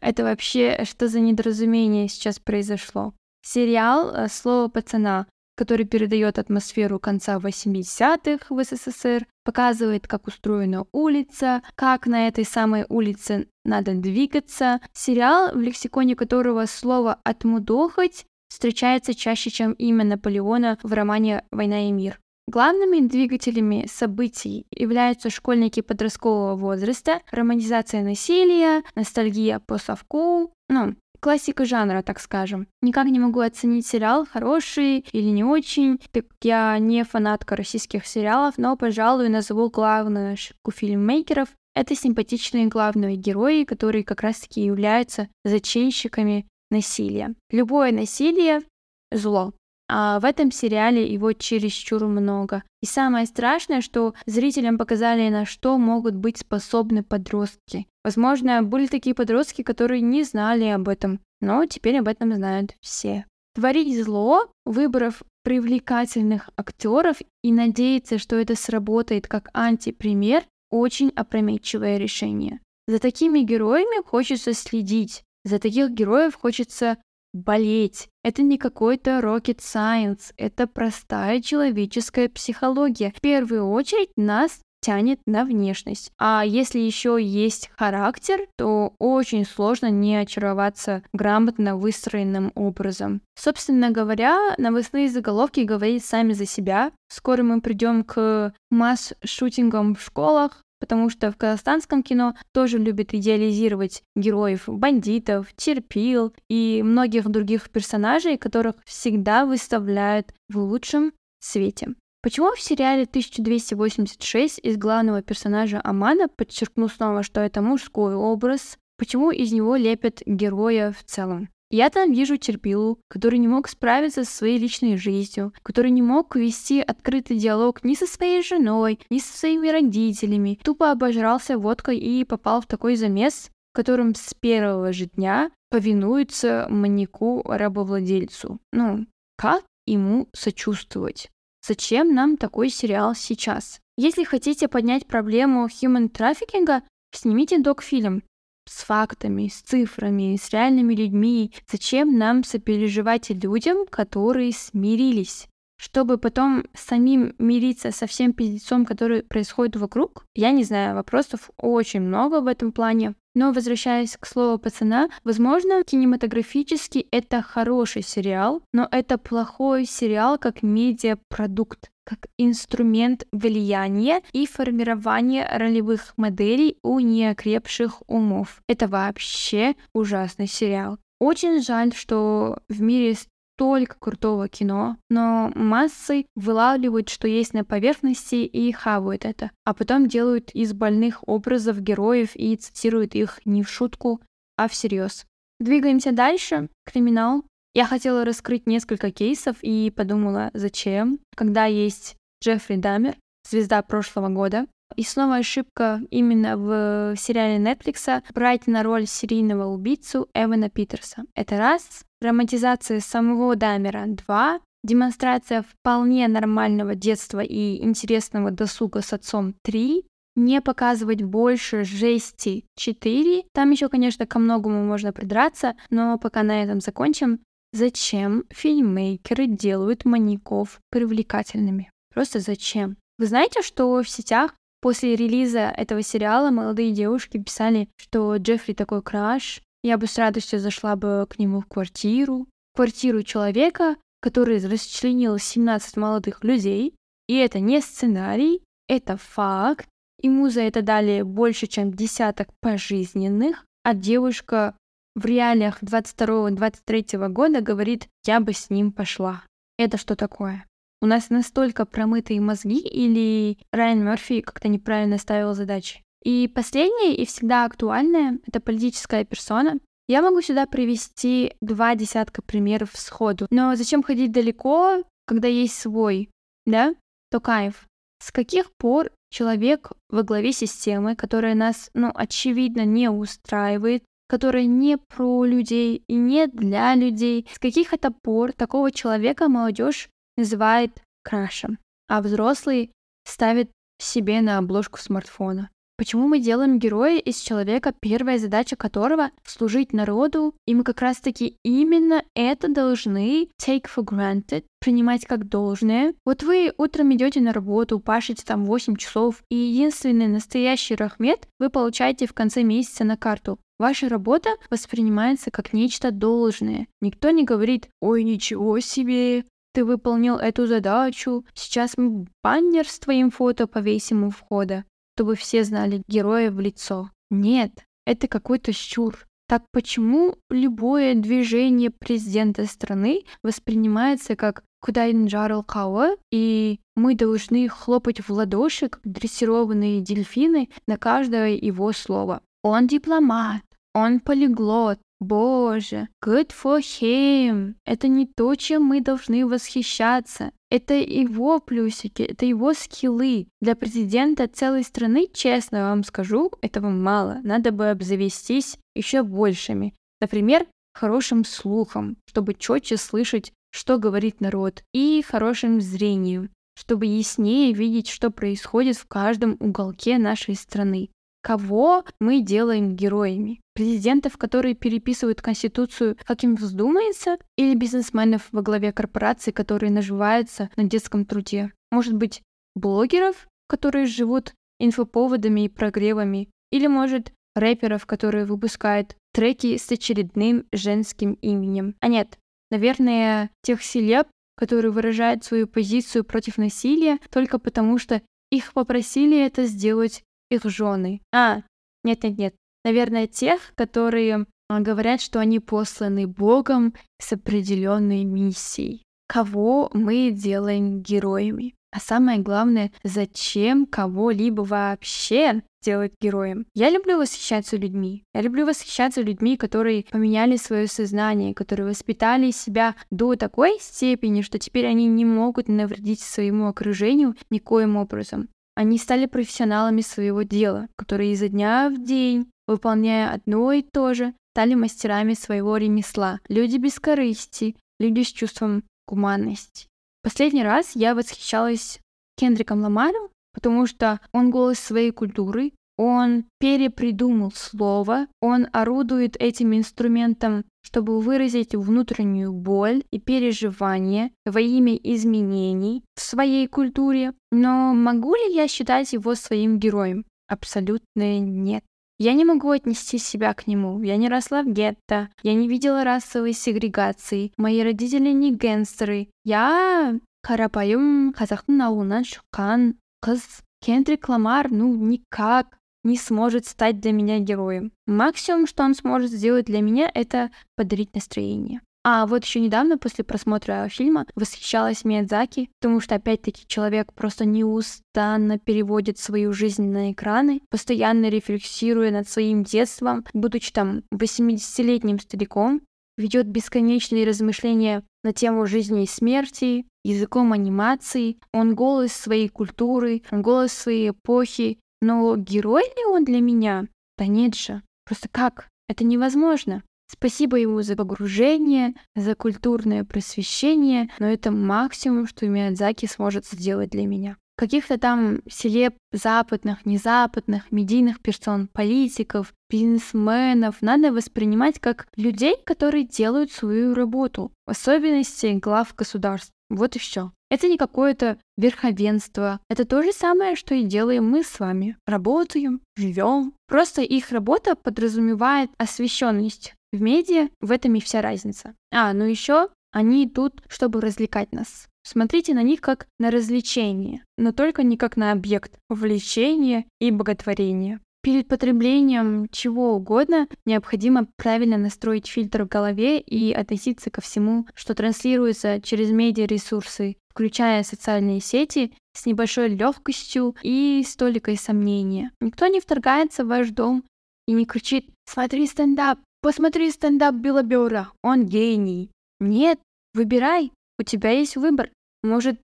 Это 0.00 0.24
вообще 0.24 0.84
что 0.84 1.08
за 1.08 1.20
недоразумение 1.20 2.08
сейчас 2.08 2.38
произошло? 2.38 3.14
Сериал 3.42 4.10
э, 4.10 4.28
«Слово 4.28 4.68
пацана», 4.68 5.26
который 5.56 5.86
передает 5.86 6.38
атмосферу 6.38 6.98
конца 6.98 7.38
80-х 7.38 8.46
в 8.48 8.64
СССР, 8.64 9.26
показывает, 9.44 10.06
как 10.06 10.26
устроена 10.26 10.86
улица, 10.92 11.62
как 11.74 12.06
на 12.06 12.28
этой 12.28 12.44
самой 12.44 12.86
улице 12.88 13.48
надо 13.64 13.94
двигаться. 13.94 14.80
Сериал, 14.92 15.52
в 15.54 15.60
лексиконе 15.60 16.16
которого 16.16 16.66
слово 16.66 17.18
«отмудохать» 17.24 18.24
встречается 18.48 19.14
чаще, 19.14 19.50
чем 19.50 19.72
имя 19.72 20.04
Наполеона 20.04 20.78
в 20.82 20.92
романе 20.92 21.44
«Война 21.50 21.88
и 21.88 21.92
мир». 21.92 22.20
Главными 22.50 23.06
двигателями 23.06 23.86
событий 23.88 24.66
являются 24.72 25.30
школьники 25.30 25.82
подросткового 25.82 26.56
возраста, 26.56 27.20
романизация 27.30 28.02
насилия, 28.02 28.82
ностальгия 28.96 29.60
по 29.60 29.78
совку, 29.78 30.52
ну, 30.68 30.96
классика 31.20 31.64
жанра, 31.64 32.02
так 32.02 32.18
скажем. 32.18 32.66
Никак 32.82 33.06
не 33.06 33.20
могу 33.20 33.38
оценить 33.38 33.86
сериал, 33.86 34.26
хороший 34.26 35.06
или 35.12 35.28
не 35.28 35.44
очень, 35.44 36.00
так 36.10 36.24
я 36.42 36.76
не 36.80 37.04
фанатка 37.04 37.54
российских 37.54 38.04
сериалов, 38.04 38.58
но, 38.58 38.76
пожалуй, 38.76 39.28
назову 39.28 39.70
главную 39.70 40.32
ошибку 40.32 40.72
фильммейкеров 40.72 41.50
это 41.76 41.94
симпатичные 41.94 42.66
главные 42.66 43.14
герои, 43.14 43.62
которые 43.62 44.02
как 44.02 44.22
раз-таки 44.22 44.60
являются 44.60 45.28
зачинщиками 45.44 46.48
насилия. 46.72 47.36
Любое 47.52 47.92
насилие— 47.92 48.62
зло. 49.12 49.52
А 49.92 50.20
в 50.20 50.24
этом 50.24 50.52
сериале 50.52 51.12
его 51.12 51.32
чересчур 51.32 52.06
много. 52.06 52.62
И 52.80 52.86
самое 52.86 53.26
страшное, 53.26 53.80
что 53.80 54.14
зрителям 54.24 54.78
показали, 54.78 55.28
на 55.30 55.44
что 55.44 55.76
могут 55.78 56.14
быть 56.14 56.38
способны 56.38 57.02
подростки. 57.02 57.88
Возможно, 58.04 58.62
были 58.62 58.86
такие 58.86 59.14
подростки, 59.14 59.62
которые 59.62 60.00
не 60.00 60.22
знали 60.22 60.66
об 60.66 60.88
этом, 60.88 61.18
но 61.40 61.66
теперь 61.66 61.98
об 61.98 62.06
этом 62.06 62.32
знают 62.32 62.76
все. 62.80 63.26
Творить 63.54 64.00
зло, 64.02 64.46
выбрав 64.64 65.22
привлекательных 65.42 66.50
актеров 66.56 67.16
и 67.42 67.52
надеяться, 67.52 68.18
что 68.18 68.36
это 68.36 68.54
сработает 68.54 69.26
как 69.26 69.50
антипример, 69.52 70.44
очень 70.70 71.10
опрометчивое 71.16 71.98
решение. 71.98 72.60
За 72.86 73.00
такими 73.00 73.40
героями 73.40 74.04
хочется 74.04 74.52
следить, 74.52 75.24
за 75.44 75.58
таких 75.58 75.90
героев 75.90 76.34
хочется 76.34 76.98
болеть. 77.32 78.08
Это 78.22 78.42
не 78.42 78.58
какой-то 78.58 79.20
rocket 79.20 79.58
science, 79.58 80.32
это 80.36 80.66
простая 80.66 81.40
человеческая 81.40 82.28
психология. 82.28 83.12
В 83.16 83.20
первую 83.20 83.68
очередь 83.70 84.10
нас 84.16 84.60
тянет 84.80 85.20
на 85.26 85.44
внешность. 85.44 86.10
А 86.18 86.42
если 86.44 86.78
еще 86.78 87.18
есть 87.20 87.70
характер, 87.76 88.46
то 88.56 88.94
очень 88.98 89.44
сложно 89.44 89.90
не 89.90 90.16
очароваться 90.16 91.02
грамотно 91.12 91.76
выстроенным 91.76 92.52
образом. 92.54 93.22
Собственно 93.38 93.90
говоря, 93.90 94.54
новостные 94.58 95.08
заголовки 95.08 95.60
говорят 95.60 96.02
сами 96.02 96.32
за 96.32 96.46
себя. 96.46 96.92
Скоро 97.08 97.42
мы 97.42 97.60
придем 97.60 98.04
к 98.04 98.52
масс-шутингам 98.70 99.94
в 99.94 100.02
школах, 100.02 100.62
потому 100.80 101.10
что 101.10 101.30
в 101.30 101.36
казахстанском 101.36 102.02
кино 102.02 102.34
тоже 102.52 102.78
любят 102.78 103.14
идеализировать 103.14 104.02
героев 104.16 104.64
бандитов, 104.66 105.52
терпил 105.54 106.34
и 106.48 106.82
многих 106.82 107.28
других 107.28 107.70
персонажей, 107.70 108.38
которых 108.38 108.76
всегда 108.84 109.46
выставляют 109.46 110.34
в 110.48 110.58
лучшем 110.58 111.12
свете. 111.38 111.94
Почему 112.22 112.54
в 112.54 112.60
сериале 112.60 113.04
1286 113.04 114.58
из 114.58 114.76
главного 114.76 115.22
персонажа 115.22 115.80
Амана, 115.82 116.28
подчеркну 116.28 116.88
снова, 116.88 117.22
что 117.22 117.40
это 117.40 117.62
мужской 117.62 118.14
образ, 118.14 118.76
почему 118.98 119.30
из 119.30 119.52
него 119.52 119.76
лепят 119.76 120.22
героя 120.26 120.92
в 120.92 121.02
целом? 121.04 121.48
Я 121.70 121.88
там 121.88 122.12
вижу 122.12 122.36
терпилу, 122.36 122.98
который 123.08 123.38
не 123.38 123.46
мог 123.46 123.68
справиться 123.68 124.24
со 124.24 124.30
своей 124.30 124.58
личной 124.58 124.96
жизнью, 124.96 125.52
который 125.62 125.92
не 125.92 126.02
мог 126.02 126.34
вести 126.34 126.80
открытый 126.80 127.36
диалог 127.36 127.84
ни 127.84 127.94
со 127.94 128.06
своей 128.06 128.42
женой, 128.42 128.98
ни 129.08 129.18
со 129.18 129.38
своими 129.38 129.68
родителями, 129.68 130.58
тупо 130.64 130.90
обожрался 130.90 131.58
водкой 131.58 131.98
и 131.98 132.24
попал 132.24 132.60
в 132.60 132.66
такой 132.66 132.96
замес, 132.96 133.50
в 133.72 133.76
котором 133.76 134.16
с 134.16 134.34
первого 134.34 134.92
же 134.92 135.06
дня 135.06 135.52
повинуется 135.70 136.66
маньяку-рабовладельцу. 136.68 138.58
Ну, 138.72 139.06
как 139.36 139.62
ему 139.86 140.28
сочувствовать? 140.32 141.30
Зачем 141.64 142.14
нам 142.14 142.36
такой 142.36 142.70
сериал 142.70 143.14
сейчас? 143.14 143.80
Если 143.96 144.24
хотите 144.24 144.66
поднять 144.66 145.06
проблему 145.06 145.66
human 145.66 146.08
трафикинга, 146.08 146.82
снимите 147.12 147.60
док-фильм 147.60 148.24
с 148.70 148.84
фактами, 148.84 149.48
с 149.48 149.60
цифрами, 149.62 150.38
с 150.40 150.50
реальными 150.50 150.94
людьми. 150.94 151.52
Зачем 151.68 152.16
нам 152.16 152.44
сопереживать 152.44 153.30
людям, 153.30 153.84
которые 153.86 154.52
смирились? 154.52 155.48
Чтобы 155.76 156.18
потом 156.18 156.66
самим 156.74 157.34
мириться 157.38 157.90
со 157.90 158.06
всем 158.06 158.32
пиздецом, 158.32 158.86
который 158.86 159.22
происходит 159.22 159.76
вокруг? 159.76 160.24
Я 160.34 160.52
не 160.52 160.62
знаю, 160.62 160.94
вопросов 160.94 161.50
очень 161.56 162.00
много 162.00 162.40
в 162.40 162.46
этом 162.46 162.70
плане. 162.70 163.14
Но 163.34 163.52
возвращаясь 163.52 164.16
к 164.16 164.26
слову 164.26 164.58
пацана, 164.58 165.08
возможно, 165.24 165.84
кинематографически 165.84 167.06
это 167.10 167.42
хороший 167.42 168.02
сериал, 168.02 168.62
но 168.72 168.88
это 168.90 169.18
плохой 169.18 169.84
сериал 169.84 170.38
как 170.38 170.62
медиапродукт 170.62 171.90
как 172.10 172.26
инструмент 172.38 173.24
влияния 173.30 174.22
и 174.32 174.44
формирования 174.44 175.48
ролевых 175.48 176.12
моделей 176.16 176.76
у 176.82 176.98
неокрепших 176.98 178.02
умов. 178.08 178.62
Это 178.66 178.88
вообще 178.88 179.76
ужасный 179.92 180.48
сериал. 180.48 180.98
Очень 181.20 181.62
жаль, 181.62 181.92
что 181.92 182.58
в 182.68 182.80
мире 182.80 183.14
столько 183.60 183.96
крутого 183.98 184.48
кино, 184.48 184.96
но 185.10 185.52
массы 185.54 186.24
вылавливают, 186.34 187.10
что 187.10 187.28
есть 187.28 187.52
на 187.52 187.62
поверхности 187.62 188.36
и 188.36 188.72
хавают 188.72 189.26
это, 189.26 189.50
а 189.66 189.74
потом 189.74 190.08
делают 190.08 190.50
из 190.52 190.72
больных 190.72 191.18
образов 191.28 191.78
героев 191.78 192.30
и 192.36 192.56
цитируют 192.56 193.14
их 193.14 193.38
не 193.44 193.62
в 193.62 193.68
шутку, 193.68 194.22
а 194.56 194.66
всерьез. 194.66 195.26
Двигаемся 195.58 196.12
дальше. 196.12 196.70
Криминал. 196.86 197.44
Я 197.74 197.84
хотела 197.84 198.24
раскрыть 198.24 198.66
несколько 198.66 199.10
кейсов 199.10 199.58
и 199.60 199.92
подумала, 199.94 200.50
зачем, 200.54 201.18
когда 201.36 201.66
есть 201.66 202.16
Джеффри 202.42 202.76
Дамер, 202.76 203.16
звезда 203.46 203.82
прошлого 203.82 204.30
года. 204.30 204.68
И 204.96 205.02
снова 205.02 205.36
ошибка 205.36 206.00
именно 206.10 206.56
в 206.56 207.16
сериале 207.16 207.56
Netflix 207.56 208.22
брать 208.34 208.66
на 208.66 208.82
роль 208.82 209.06
серийного 209.06 209.66
убийцу 209.66 210.28
Эвана 210.34 210.68
Питерса. 210.68 211.24
Это 211.34 211.58
раз. 211.58 212.04
Романтизация 212.20 213.00
самого 213.00 213.56
Дамера. 213.56 214.04
Два. 214.06 214.60
Демонстрация 214.82 215.62
вполне 215.62 216.26
нормального 216.28 216.94
детства 216.94 217.40
и 217.40 217.82
интересного 217.82 218.50
досуга 218.50 219.02
с 219.02 219.12
отцом. 219.12 219.54
Три 219.62 220.04
не 220.36 220.60
показывать 220.60 221.22
больше 221.22 221.84
жести 221.84 222.64
4. 222.76 223.44
Там 223.52 223.70
еще, 223.70 223.88
конечно, 223.88 224.26
ко 224.26 224.38
многому 224.38 224.84
можно 224.84 225.12
придраться, 225.12 225.76
но 225.90 226.18
пока 226.18 226.42
на 226.42 226.62
этом 226.62 226.80
закончим. 226.80 227.40
Зачем 227.72 228.44
фильммейкеры 228.50 229.46
делают 229.46 230.04
маньяков 230.04 230.80
привлекательными? 230.90 231.90
Просто 232.12 232.40
зачем? 232.40 232.96
Вы 233.18 233.26
знаете, 233.26 233.62
что 233.62 234.02
в 234.02 234.08
сетях 234.08 234.54
после 234.80 235.16
релиза 235.16 235.72
этого 235.76 236.02
сериала 236.02 236.50
молодые 236.50 236.92
девушки 236.92 237.38
писали, 237.38 237.88
что 237.96 238.36
Джеффри 238.36 238.74
такой 238.74 239.02
краш, 239.02 239.62
я 239.82 239.98
бы 239.98 240.06
с 240.06 240.18
радостью 240.18 240.58
зашла 240.58 240.96
бы 240.96 241.26
к 241.28 241.38
нему 241.38 241.60
в 241.60 241.66
квартиру, 241.66 242.46
квартиру 242.74 243.22
человека, 243.22 243.96
который 244.20 244.58
расчленил 244.58 245.38
17 245.38 245.96
молодых 245.96 246.44
людей, 246.44 246.94
и 247.28 247.36
это 247.36 247.60
не 247.60 247.80
сценарий, 247.80 248.62
это 248.88 249.16
факт, 249.16 249.88
ему 250.20 250.50
за 250.50 250.62
это 250.62 250.82
дали 250.82 251.22
больше, 251.22 251.66
чем 251.66 251.92
десяток 251.92 252.48
пожизненных, 252.60 253.64
а 253.82 253.94
девушка 253.94 254.76
в 255.14 255.24
реалиях 255.24 255.82
22-23 255.82 257.28
года 257.28 257.60
говорит, 257.60 258.08
я 258.26 258.40
бы 258.40 258.52
с 258.52 258.70
ним 258.70 258.92
пошла. 258.92 259.44
Это 259.78 259.96
что 259.96 260.14
такое? 260.16 260.66
У 261.02 261.06
нас 261.06 261.30
настолько 261.30 261.86
промытые 261.86 262.42
мозги 262.42 262.78
или 262.78 263.56
Райан 263.72 264.04
Мерфи 264.04 264.42
как-то 264.42 264.68
неправильно 264.68 265.16
ставил 265.16 265.54
задачи? 265.54 266.02
И 266.22 266.46
последнее 266.46 267.16
и 267.16 267.24
всегда 267.24 267.64
актуальное— 267.64 268.38
это 268.46 268.60
политическая 268.60 269.24
персона. 269.24 269.78
Я 270.08 270.20
могу 270.20 270.42
сюда 270.42 270.66
привести 270.66 271.54
два 271.62 271.94
десятка 271.94 272.42
примеров 272.42 272.90
сходу. 272.94 273.46
Но 273.50 273.76
зачем 273.76 274.02
ходить 274.02 274.32
далеко, 274.32 275.02
когда 275.26 275.48
есть 275.48 275.80
свой, 275.80 276.28
да? 276.66 276.94
Токаев. 277.30 277.86
С 278.22 278.30
каких 278.30 278.70
пор 278.76 279.10
человек 279.30 279.92
во 280.10 280.22
главе 280.22 280.52
системы, 280.52 281.16
которая 281.16 281.54
нас, 281.54 281.90
ну, 281.94 282.10
очевидно, 282.14 282.84
не 282.84 283.08
устраивает, 283.08 284.02
которая 284.28 284.66
не 284.66 284.98
про 284.98 285.46
людей 285.46 286.04
и 286.06 286.14
не 286.14 286.46
для 286.46 286.94
людей. 286.94 287.48
С 287.50 287.58
каких 287.58 287.94
это 287.94 288.10
пор 288.10 288.52
такого 288.52 288.90
человека 288.90 289.48
молодежь 289.48 290.10
называет 290.40 291.02
крашем, 291.22 291.78
а 292.08 292.20
взрослый 292.20 292.90
ставит 293.24 293.70
себе 293.98 294.40
на 294.40 294.58
обложку 294.58 294.98
смартфона? 294.98 295.70
Почему 296.00 296.28
мы 296.28 296.38
делаем 296.40 296.78
героя 296.78 297.18
из 297.18 297.38
человека, 297.40 297.92
первая 298.00 298.38
задача 298.38 298.74
которого— 298.74 299.32
служить 299.44 299.92
народу, 299.92 300.54
и 300.66 300.74
мы 300.74 300.82
как 300.82 301.02
раз-таки 301.02 301.58
именно 301.62 302.24
это 302.34 302.72
должны 302.72 303.50
take 303.62 303.84
for 303.84 304.02
granted, 304.02 304.64
принимать 304.80 305.26
как 305.26 305.46
должное. 305.46 306.14
Вот 306.24 306.42
вы 306.42 306.72
утром 306.78 307.12
идете 307.12 307.42
на 307.42 307.52
работу, 307.52 308.00
пашете 308.00 308.44
там 308.46 308.64
8 308.64 308.96
часов, 308.96 309.42
и 309.50 309.56
единственный 309.56 310.26
настоящий 310.26 310.94
рахмет 310.94 311.46
вы 311.58 311.68
получаете 311.68 312.26
в 312.26 312.32
конце 312.32 312.62
месяца 312.62 313.04
на 313.04 313.18
карту. 313.18 313.58
Ваша 313.78 314.08
работа 314.08 314.56
воспринимается 314.70 315.50
как 315.50 315.74
нечто 315.74 316.10
должное. 316.10 316.86
Никто 317.02 317.28
не 317.28 317.44
говорит 317.44 317.90
«Ой, 318.00 318.24
ничего 318.24 318.80
себе, 318.80 319.44
ты 319.72 319.84
выполнил 319.84 320.36
эту 320.36 320.66
задачу, 320.66 321.44
сейчас 321.54 321.96
мы 321.96 322.26
баннер 322.42 322.88
с 322.88 322.98
твоим 322.98 323.30
фото 323.30 323.66
повесим 323.66 324.24
у 324.24 324.30
входа» 324.30 324.84
чтобы 325.20 325.36
все 325.36 325.64
знали 325.64 326.02
героя 326.08 326.50
в 326.50 326.60
лицо. 326.60 327.10
Нет, 327.30 327.84
это 328.06 328.26
какой-то 328.26 328.72
щур. 328.72 329.26
Так 329.48 329.64
почему 329.70 330.36
любое 330.48 331.14
движение 331.14 331.90
президента 331.90 332.64
страны 332.64 333.24
воспринимается 333.42 334.34
как 334.34 334.64
Кудайнджарл 334.80 335.62
Кауа, 335.62 336.16
и 336.32 336.80
мы 336.96 337.14
должны 337.14 337.68
хлопать 337.68 338.26
в 338.26 338.30
ладоши, 338.30 338.88
как 338.88 339.02
дрессированные 339.04 340.00
дельфины, 340.00 340.70
на 340.86 340.96
каждое 340.96 341.50
его 341.50 341.92
слово. 341.92 342.40
Он 342.62 342.86
дипломат, 342.86 343.60
он 343.92 344.20
полиглот, 344.20 345.00
Боже, 345.20 346.08
good 346.24 346.50
for 346.50 346.80
him. 346.80 347.74
Это 347.84 348.08
не 348.08 348.26
то, 348.26 348.54
чем 348.54 348.84
мы 348.84 349.02
должны 349.02 349.46
восхищаться. 349.46 350.50
Это 350.70 350.94
его 350.94 351.60
плюсики, 351.60 352.22
это 352.22 352.46
его 352.46 352.72
скиллы. 352.72 353.48
Для 353.60 353.76
президента 353.76 354.48
целой 354.48 354.82
страны, 354.82 355.28
честно 355.32 355.90
вам 355.90 356.04
скажу, 356.04 356.50
этого 356.62 356.88
мало. 356.88 357.40
Надо 357.42 357.70
бы 357.70 357.90
обзавестись 357.90 358.78
еще 358.94 359.22
большими. 359.22 359.94
Например, 360.22 360.66
хорошим 360.94 361.44
слухом, 361.44 362.16
чтобы 362.26 362.54
четче 362.54 362.96
слышать, 362.96 363.52
что 363.72 363.98
говорит 363.98 364.40
народ, 364.40 364.82
и 364.94 365.22
хорошим 365.26 365.82
зрением, 365.82 366.50
чтобы 366.74 367.04
яснее 367.04 367.74
видеть, 367.74 368.08
что 368.08 368.30
происходит 368.30 368.96
в 368.96 369.06
каждом 369.06 369.58
уголке 369.60 370.16
нашей 370.16 370.54
страны. 370.54 371.10
Кого 371.42 372.04
мы 372.20 372.42
делаем 372.42 372.94
героями? 372.94 373.60
Президентов, 373.74 374.36
которые 374.36 374.74
переписывают 374.74 375.40
Конституцию, 375.40 376.16
как 376.24 376.44
им 376.44 376.54
вздумается, 376.54 377.38
или 377.56 377.74
бизнесменов 377.74 378.48
во 378.52 378.60
главе 378.60 378.92
корпораций, 378.92 379.52
которые 379.52 379.90
наживаются 379.90 380.68
на 380.76 380.84
детском 380.84 381.24
труде? 381.24 381.72
Может 381.90 382.14
быть, 382.14 382.42
блогеров, 382.74 383.48
которые 383.68 384.06
живут 384.06 384.52
инфоповодами 384.78 385.62
и 385.62 385.68
прогревами? 385.68 386.50
Или, 386.70 386.88
может, 386.88 387.32
рэперов, 387.54 388.04
которые 388.04 388.44
выпускают 388.44 389.16
треки 389.32 389.78
с 389.78 389.90
очередным 389.90 390.66
женским 390.72 391.32
именем? 391.34 391.94
А 392.00 392.08
нет, 392.08 392.38
наверное, 392.70 393.50
тех 393.62 393.82
селеб, 393.82 394.26
которые 394.56 394.92
выражают 394.92 395.42
свою 395.42 395.66
позицию 395.66 396.24
против 396.24 396.58
насилия 396.58 397.18
только 397.30 397.58
потому, 397.58 397.98
что 397.98 398.20
их 398.50 398.74
попросили 398.74 399.38
это 399.38 399.64
сделать 399.64 400.22
их 400.50 400.64
жены. 400.64 401.22
А, 401.32 401.62
нет-нет-нет. 402.04 402.54
Наверное, 402.84 403.26
тех, 403.26 403.72
которые 403.74 404.46
а, 404.68 404.80
говорят, 404.80 405.20
что 405.20 405.40
они 405.40 405.60
посланы 405.60 406.26
Богом 406.26 406.94
с 407.20 407.32
определенной 407.32 408.24
миссией. 408.24 409.02
Кого 409.26 409.90
мы 409.92 410.30
делаем 410.30 411.02
героями? 411.02 411.74
А 411.92 411.98
самое 411.98 412.38
главное, 412.38 412.92
зачем 413.02 413.84
кого-либо 413.84 414.62
вообще 414.62 415.62
делать 415.82 416.12
героем? 416.20 416.66
Я 416.72 416.88
люблю 416.88 417.18
восхищаться 417.18 417.76
людьми. 417.76 418.22
Я 418.32 418.42
люблю 418.42 418.64
восхищаться 418.64 419.22
людьми, 419.22 419.56
которые 419.56 420.04
поменяли 420.10 420.54
свое 420.54 420.86
сознание, 420.86 421.52
которые 421.52 421.88
воспитали 421.88 422.52
себя 422.52 422.94
до 423.10 423.34
такой 423.34 423.78
степени, 423.80 424.42
что 424.42 424.60
теперь 424.60 424.86
они 424.86 425.06
не 425.06 425.24
могут 425.24 425.66
навредить 425.66 426.20
своему 426.20 426.68
окружению 426.68 427.34
никоим 427.50 427.96
образом. 427.96 428.48
Они 428.80 428.96
стали 428.96 429.26
профессионалами 429.26 430.00
своего 430.00 430.40
дела, 430.40 430.88
которые 430.96 431.32
изо 431.32 431.48
дня 431.50 431.90
в 431.90 432.02
день, 432.02 432.50
выполняя 432.66 433.30
одно 433.30 433.72
и 433.72 433.82
то 433.82 434.14
же, 434.14 434.32
стали 434.54 434.72
мастерами 434.72 435.34
своего 435.34 435.76
ремесла. 435.76 436.40
Люди 436.48 436.78
без 436.78 436.98
корысти, 436.98 437.76
люди 437.98 438.22
с 438.22 438.28
чувством 438.28 438.84
гуманности. 439.06 439.86
Последний 440.22 440.62
раз 440.62 440.92
я 440.96 441.14
восхищалась 441.14 442.00
Кендриком 442.38 442.80
Ламаром, 442.80 443.28
потому 443.52 443.86
что 443.86 444.18
он 444.32 444.50
голос 444.50 444.78
своей 444.78 445.10
культуры, 445.10 445.72
он 445.98 446.46
перепридумал 446.58 447.52
слово, 447.52 448.28
он 448.40 448.66
орудует 448.72 449.36
этим 449.36 449.76
инструментом, 449.76 450.64
чтобы 450.82 451.20
выразить 451.20 451.74
внутреннюю 451.74 452.52
боль 452.52 453.02
и 453.10 453.18
переживание 453.18 454.32
во 454.44 454.60
имя 454.60 454.94
изменений 454.96 456.04
в 456.14 456.20
своей 456.20 456.66
культуре. 456.66 457.34
Но 457.50 457.94
могу 457.94 458.34
ли 458.34 458.54
я 458.54 458.68
считать 458.68 459.12
его 459.12 459.34
своим 459.34 459.78
героем? 459.78 460.24
Абсолютно 460.48 461.38
нет. 461.38 461.84
Я 462.18 462.34
не 462.34 462.44
могу 462.44 462.70
отнести 462.70 463.16
себя 463.18 463.54
к 463.54 463.66
нему. 463.66 464.02
Я 464.02 464.16
не 464.16 464.28
росла 464.28 464.62
в 464.62 464.66
гетто. 464.70 465.30
Я 465.42 465.54
не 465.54 465.68
видела 465.68 466.04
расовой 466.04 466.52
сегрегации. 466.52 467.52
Мои 467.56 467.82
родители 467.82 468.30
не 468.30 468.54
гангстеры. 468.54 469.28
Я 469.44 470.18
қарапайым 470.46 471.32
қазақтың 471.36 471.82
ауылынан 471.84 472.24
шыққан 472.28 472.86
қыз 473.24 473.44
кендрик 473.84 474.28
ламар 474.32 474.70
ну 474.72 474.88
никак 474.96 475.76
не 476.04 476.16
сможет 476.16 476.66
стать 476.66 477.00
для 477.00 477.12
меня 477.12 477.38
героем. 477.38 477.92
Максимум, 478.06 478.66
что 478.66 478.84
он 478.84 478.94
сможет 478.94 479.30
сделать 479.30 479.66
для 479.66 479.80
меня, 479.80 480.10
это 480.12 480.50
подарить 480.76 481.14
настроение. 481.14 481.80
А 482.02 482.26
вот 482.26 482.44
еще 482.44 482.60
недавно, 482.60 482.96
после 482.96 483.24
просмотра 483.24 483.86
фильма, 483.90 484.24
восхищалась 484.34 485.04
Миядзаки, 485.04 485.68
потому 485.80 486.00
что, 486.00 486.14
опять-таки, 486.14 486.64
человек 486.66 487.12
просто 487.12 487.44
неустанно 487.44 488.58
переводит 488.58 489.18
свою 489.18 489.52
жизнь 489.52 489.84
на 489.84 490.12
экраны, 490.12 490.62
постоянно 490.70 491.28
рефлексируя 491.28 492.10
над 492.10 492.26
своим 492.26 492.64
детством, 492.64 493.26
будучи 493.34 493.70
там 493.70 494.02
80-летним 494.14 495.18
стариком, 495.18 495.82
ведет 496.16 496.46
бесконечные 496.46 497.26
размышления 497.26 498.02
на 498.24 498.32
тему 498.32 498.66
жизни 498.66 499.04
и 499.04 499.06
смерти, 499.06 499.86
языком 500.02 500.52
анимации, 500.54 501.38
он 501.52 501.74
голос 501.74 502.12
своей 502.12 502.48
культуры, 502.48 503.22
он 503.30 503.42
голос 503.42 503.72
своей 503.72 504.10
эпохи, 504.10 504.78
но 505.00 505.36
герой 505.36 505.84
ли 505.84 506.04
он 506.06 506.24
для 506.24 506.40
меня? 506.40 506.86
Да 507.18 507.26
нет 507.26 507.54
же. 507.54 507.82
Просто 508.04 508.28
как? 508.28 508.68
Это 508.88 509.04
невозможно. 509.04 509.82
Спасибо 510.10 510.56
ему 510.56 510.82
за 510.82 510.96
погружение, 510.96 511.94
за 512.16 512.34
культурное 512.34 513.04
просвещение, 513.04 514.10
но 514.18 514.26
это 514.26 514.50
максимум, 514.50 515.28
что 515.28 515.46
Миядзаки 515.46 516.06
сможет 516.06 516.46
сделать 516.46 516.90
для 516.90 517.06
меня. 517.06 517.36
Каких-то 517.56 517.98
там 517.98 518.40
селеб 518.50 518.94
западных, 519.12 519.84
незападных, 519.84 520.72
медийных 520.72 521.20
персон, 521.20 521.68
политиков, 521.68 522.54
бизнесменов 522.70 523.82
надо 523.82 524.12
воспринимать 524.12 524.80
как 524.80 525.06
людей, 525.14 525.56
которые 525.64 526.04
делают 526.04 526.50
свою 526.50 526.94
работу, 526.94 527.52
в 527.66 527.70
особенности 527.70 528.58
глав 528.58 528.94
государств. 528.96 529.52
Вот 529.70 529.96
и 529.96 529.98
все. 529.98 530.32
Это 530.50 530.68
не 530.68 530.76
какое-то 530.76 531.38
верховенство. 531.56 532.60
Это 532.68 532.84
то 532.84 533.02
же 533.02 533.12
самое, 533.12 533.54
что 533.54 533.74
и 533.74 533.84
делаем 533.84 534.28
мы 534.28 534.42
с 534.42 534.58
вами. 534.58 534.96
Работаем, 535.06 535.80
живем. 535.96 536.54
Просто 536.66 537.02
их 537.02 537.30
работа 537.30 537.76
подразумевает 537.76 538.70
освещенность. 538.76 539.74
В 539.92 540.02
медиа 540.02 540.48
в 540.60 540.72
этом 540.72 540.96
и 540.96 541.00
вся 541.00 541.22
разница. 541.22 541.74
А, 541.92 542.12
ну 542.12 542.24
еще 542.24 542.68
они 542.92 543.28
тут, 543.28 543.62
чтобы 543.68 544.00
развлекать 544.00 544.52
нас. 544.52 544.88
Смотрите 545.02 545.54
на 545.54 545.62
них 545.62 545.80
как 545.80 546.06
на 546.18 546.30
развлечение, 546.30 547.24
но 547.38 547.52
только 547.52 547.82
не 547.82 547.96
как 547.96 548.16
на 548.16 548.32
объект 548.32 548.78
влечения 548.88 549.86
и 550.00 550.10
боготворения. 550.10 551.00
Перед 551.22 551.48
потреблением 551.48 552.48
чего 552.50 552.94
угодно 552.94 553.46
необходимо 553.66 554.26
правильно 554.36 554.78
настроить 554.78 555.26
фильтр 555.26 555.64
в 555.64 555.68
голове 555.68 556.18
и 556.18 556.52
относиться 556.52 557.10
ко 557.10 557.20
всему, 557.20 557.66
что 557.74 557.94
транслируется 557.94 558.80
через 558.80 559.10
медиаресурсы, 559.10 560.16
включая 560.30 560.82
социальные 560.82 561.40
сети, 561.40 561.92
с 562.14 562.26
небольшой 562.26 562.68
легкостью 562.68 563.54
и 563.62 564.02
столикой 564.06 564.56
сомнения. 564.56 565.30
Никто 565.40 565.66
не 565.66 565.80
вторгается 565.80 566.44
в 566.44 566.48
ваш 566.48 566.70
дом 566.70 567.04
и 567.46 567.52
не 567.52 567.66
кричит 567.66 568.06
«Смотри 568.24 568.66
стендап! 568.66 569.18
Посмотри 569.42 569.90
стендап 569.90 570.34
Белобера! 570.34 571.12
Он 571.22 571.44
гений!» 571.44 572.10
Нет, 572.40 572.80
выбирай, 573.12 573.70
у 573.98 574.02
тебя 574.02 574.30
есть 574.30 574.56
выбор. 574.56 574.90
Может, 575.22 575.60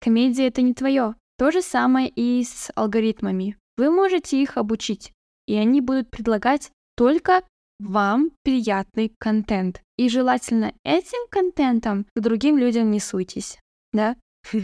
комедия 0.00 0.46
это 0.46 0.60
не 0.60 0.74
твое. 0.74 1.14
То 1.38 1.50
же 1.50 1.62
самое 1.62 2.08
и 2.08 2.44
с 2.44 2.70
алгоритмами. 2.74 3.56
Вы 3.78 3.90
можете 3.90 4.42
их 4.42 4.56
обучить, 4.56 5.12
и 5.46 5.54
они 5.54 5.80
будут 5.80 6.10
предлагать 6.10 6.72
только 6.96 7.44
вам 7.78 8.32
приятный 8.42 9.14
контент. 9.18 9.80
И 9.96 10.08
желательно 10.08 10.74
этим 10.84 11.28
контентом 11.30 12.06
к 12.14 12.20
другим 12.20 12.58
людям 12.58 12.90
не 12.90 12.98
суйтесь, 12.98 13.58
да? 13.92 14.16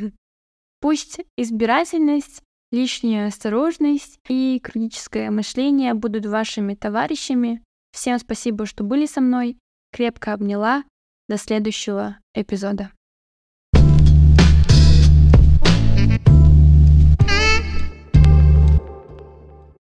Пусть 0.81 1.21
избирательность, 1.39 2.43
лишняя 2.73 3.29
осторожность 3.29 4.19
и 4.29 4.61
критическое 4.63 5.31
мышление 5.31 5.95
будут 5.95 6.27
вашими 6.27 6.75
товарищами. 6.75 7.63
Всем 7.93 8.19
спасибо, 8.19 8.67
что 8.67 8.83
были 8.83 9.07
со 9.07 9.21
мной. 9.21 9.57
Крепко 9.93 10.33
обняла. 10.33 10.85
До 11.29 11.39
следующего 11.39 12.19
эпизода. 12.35 12.91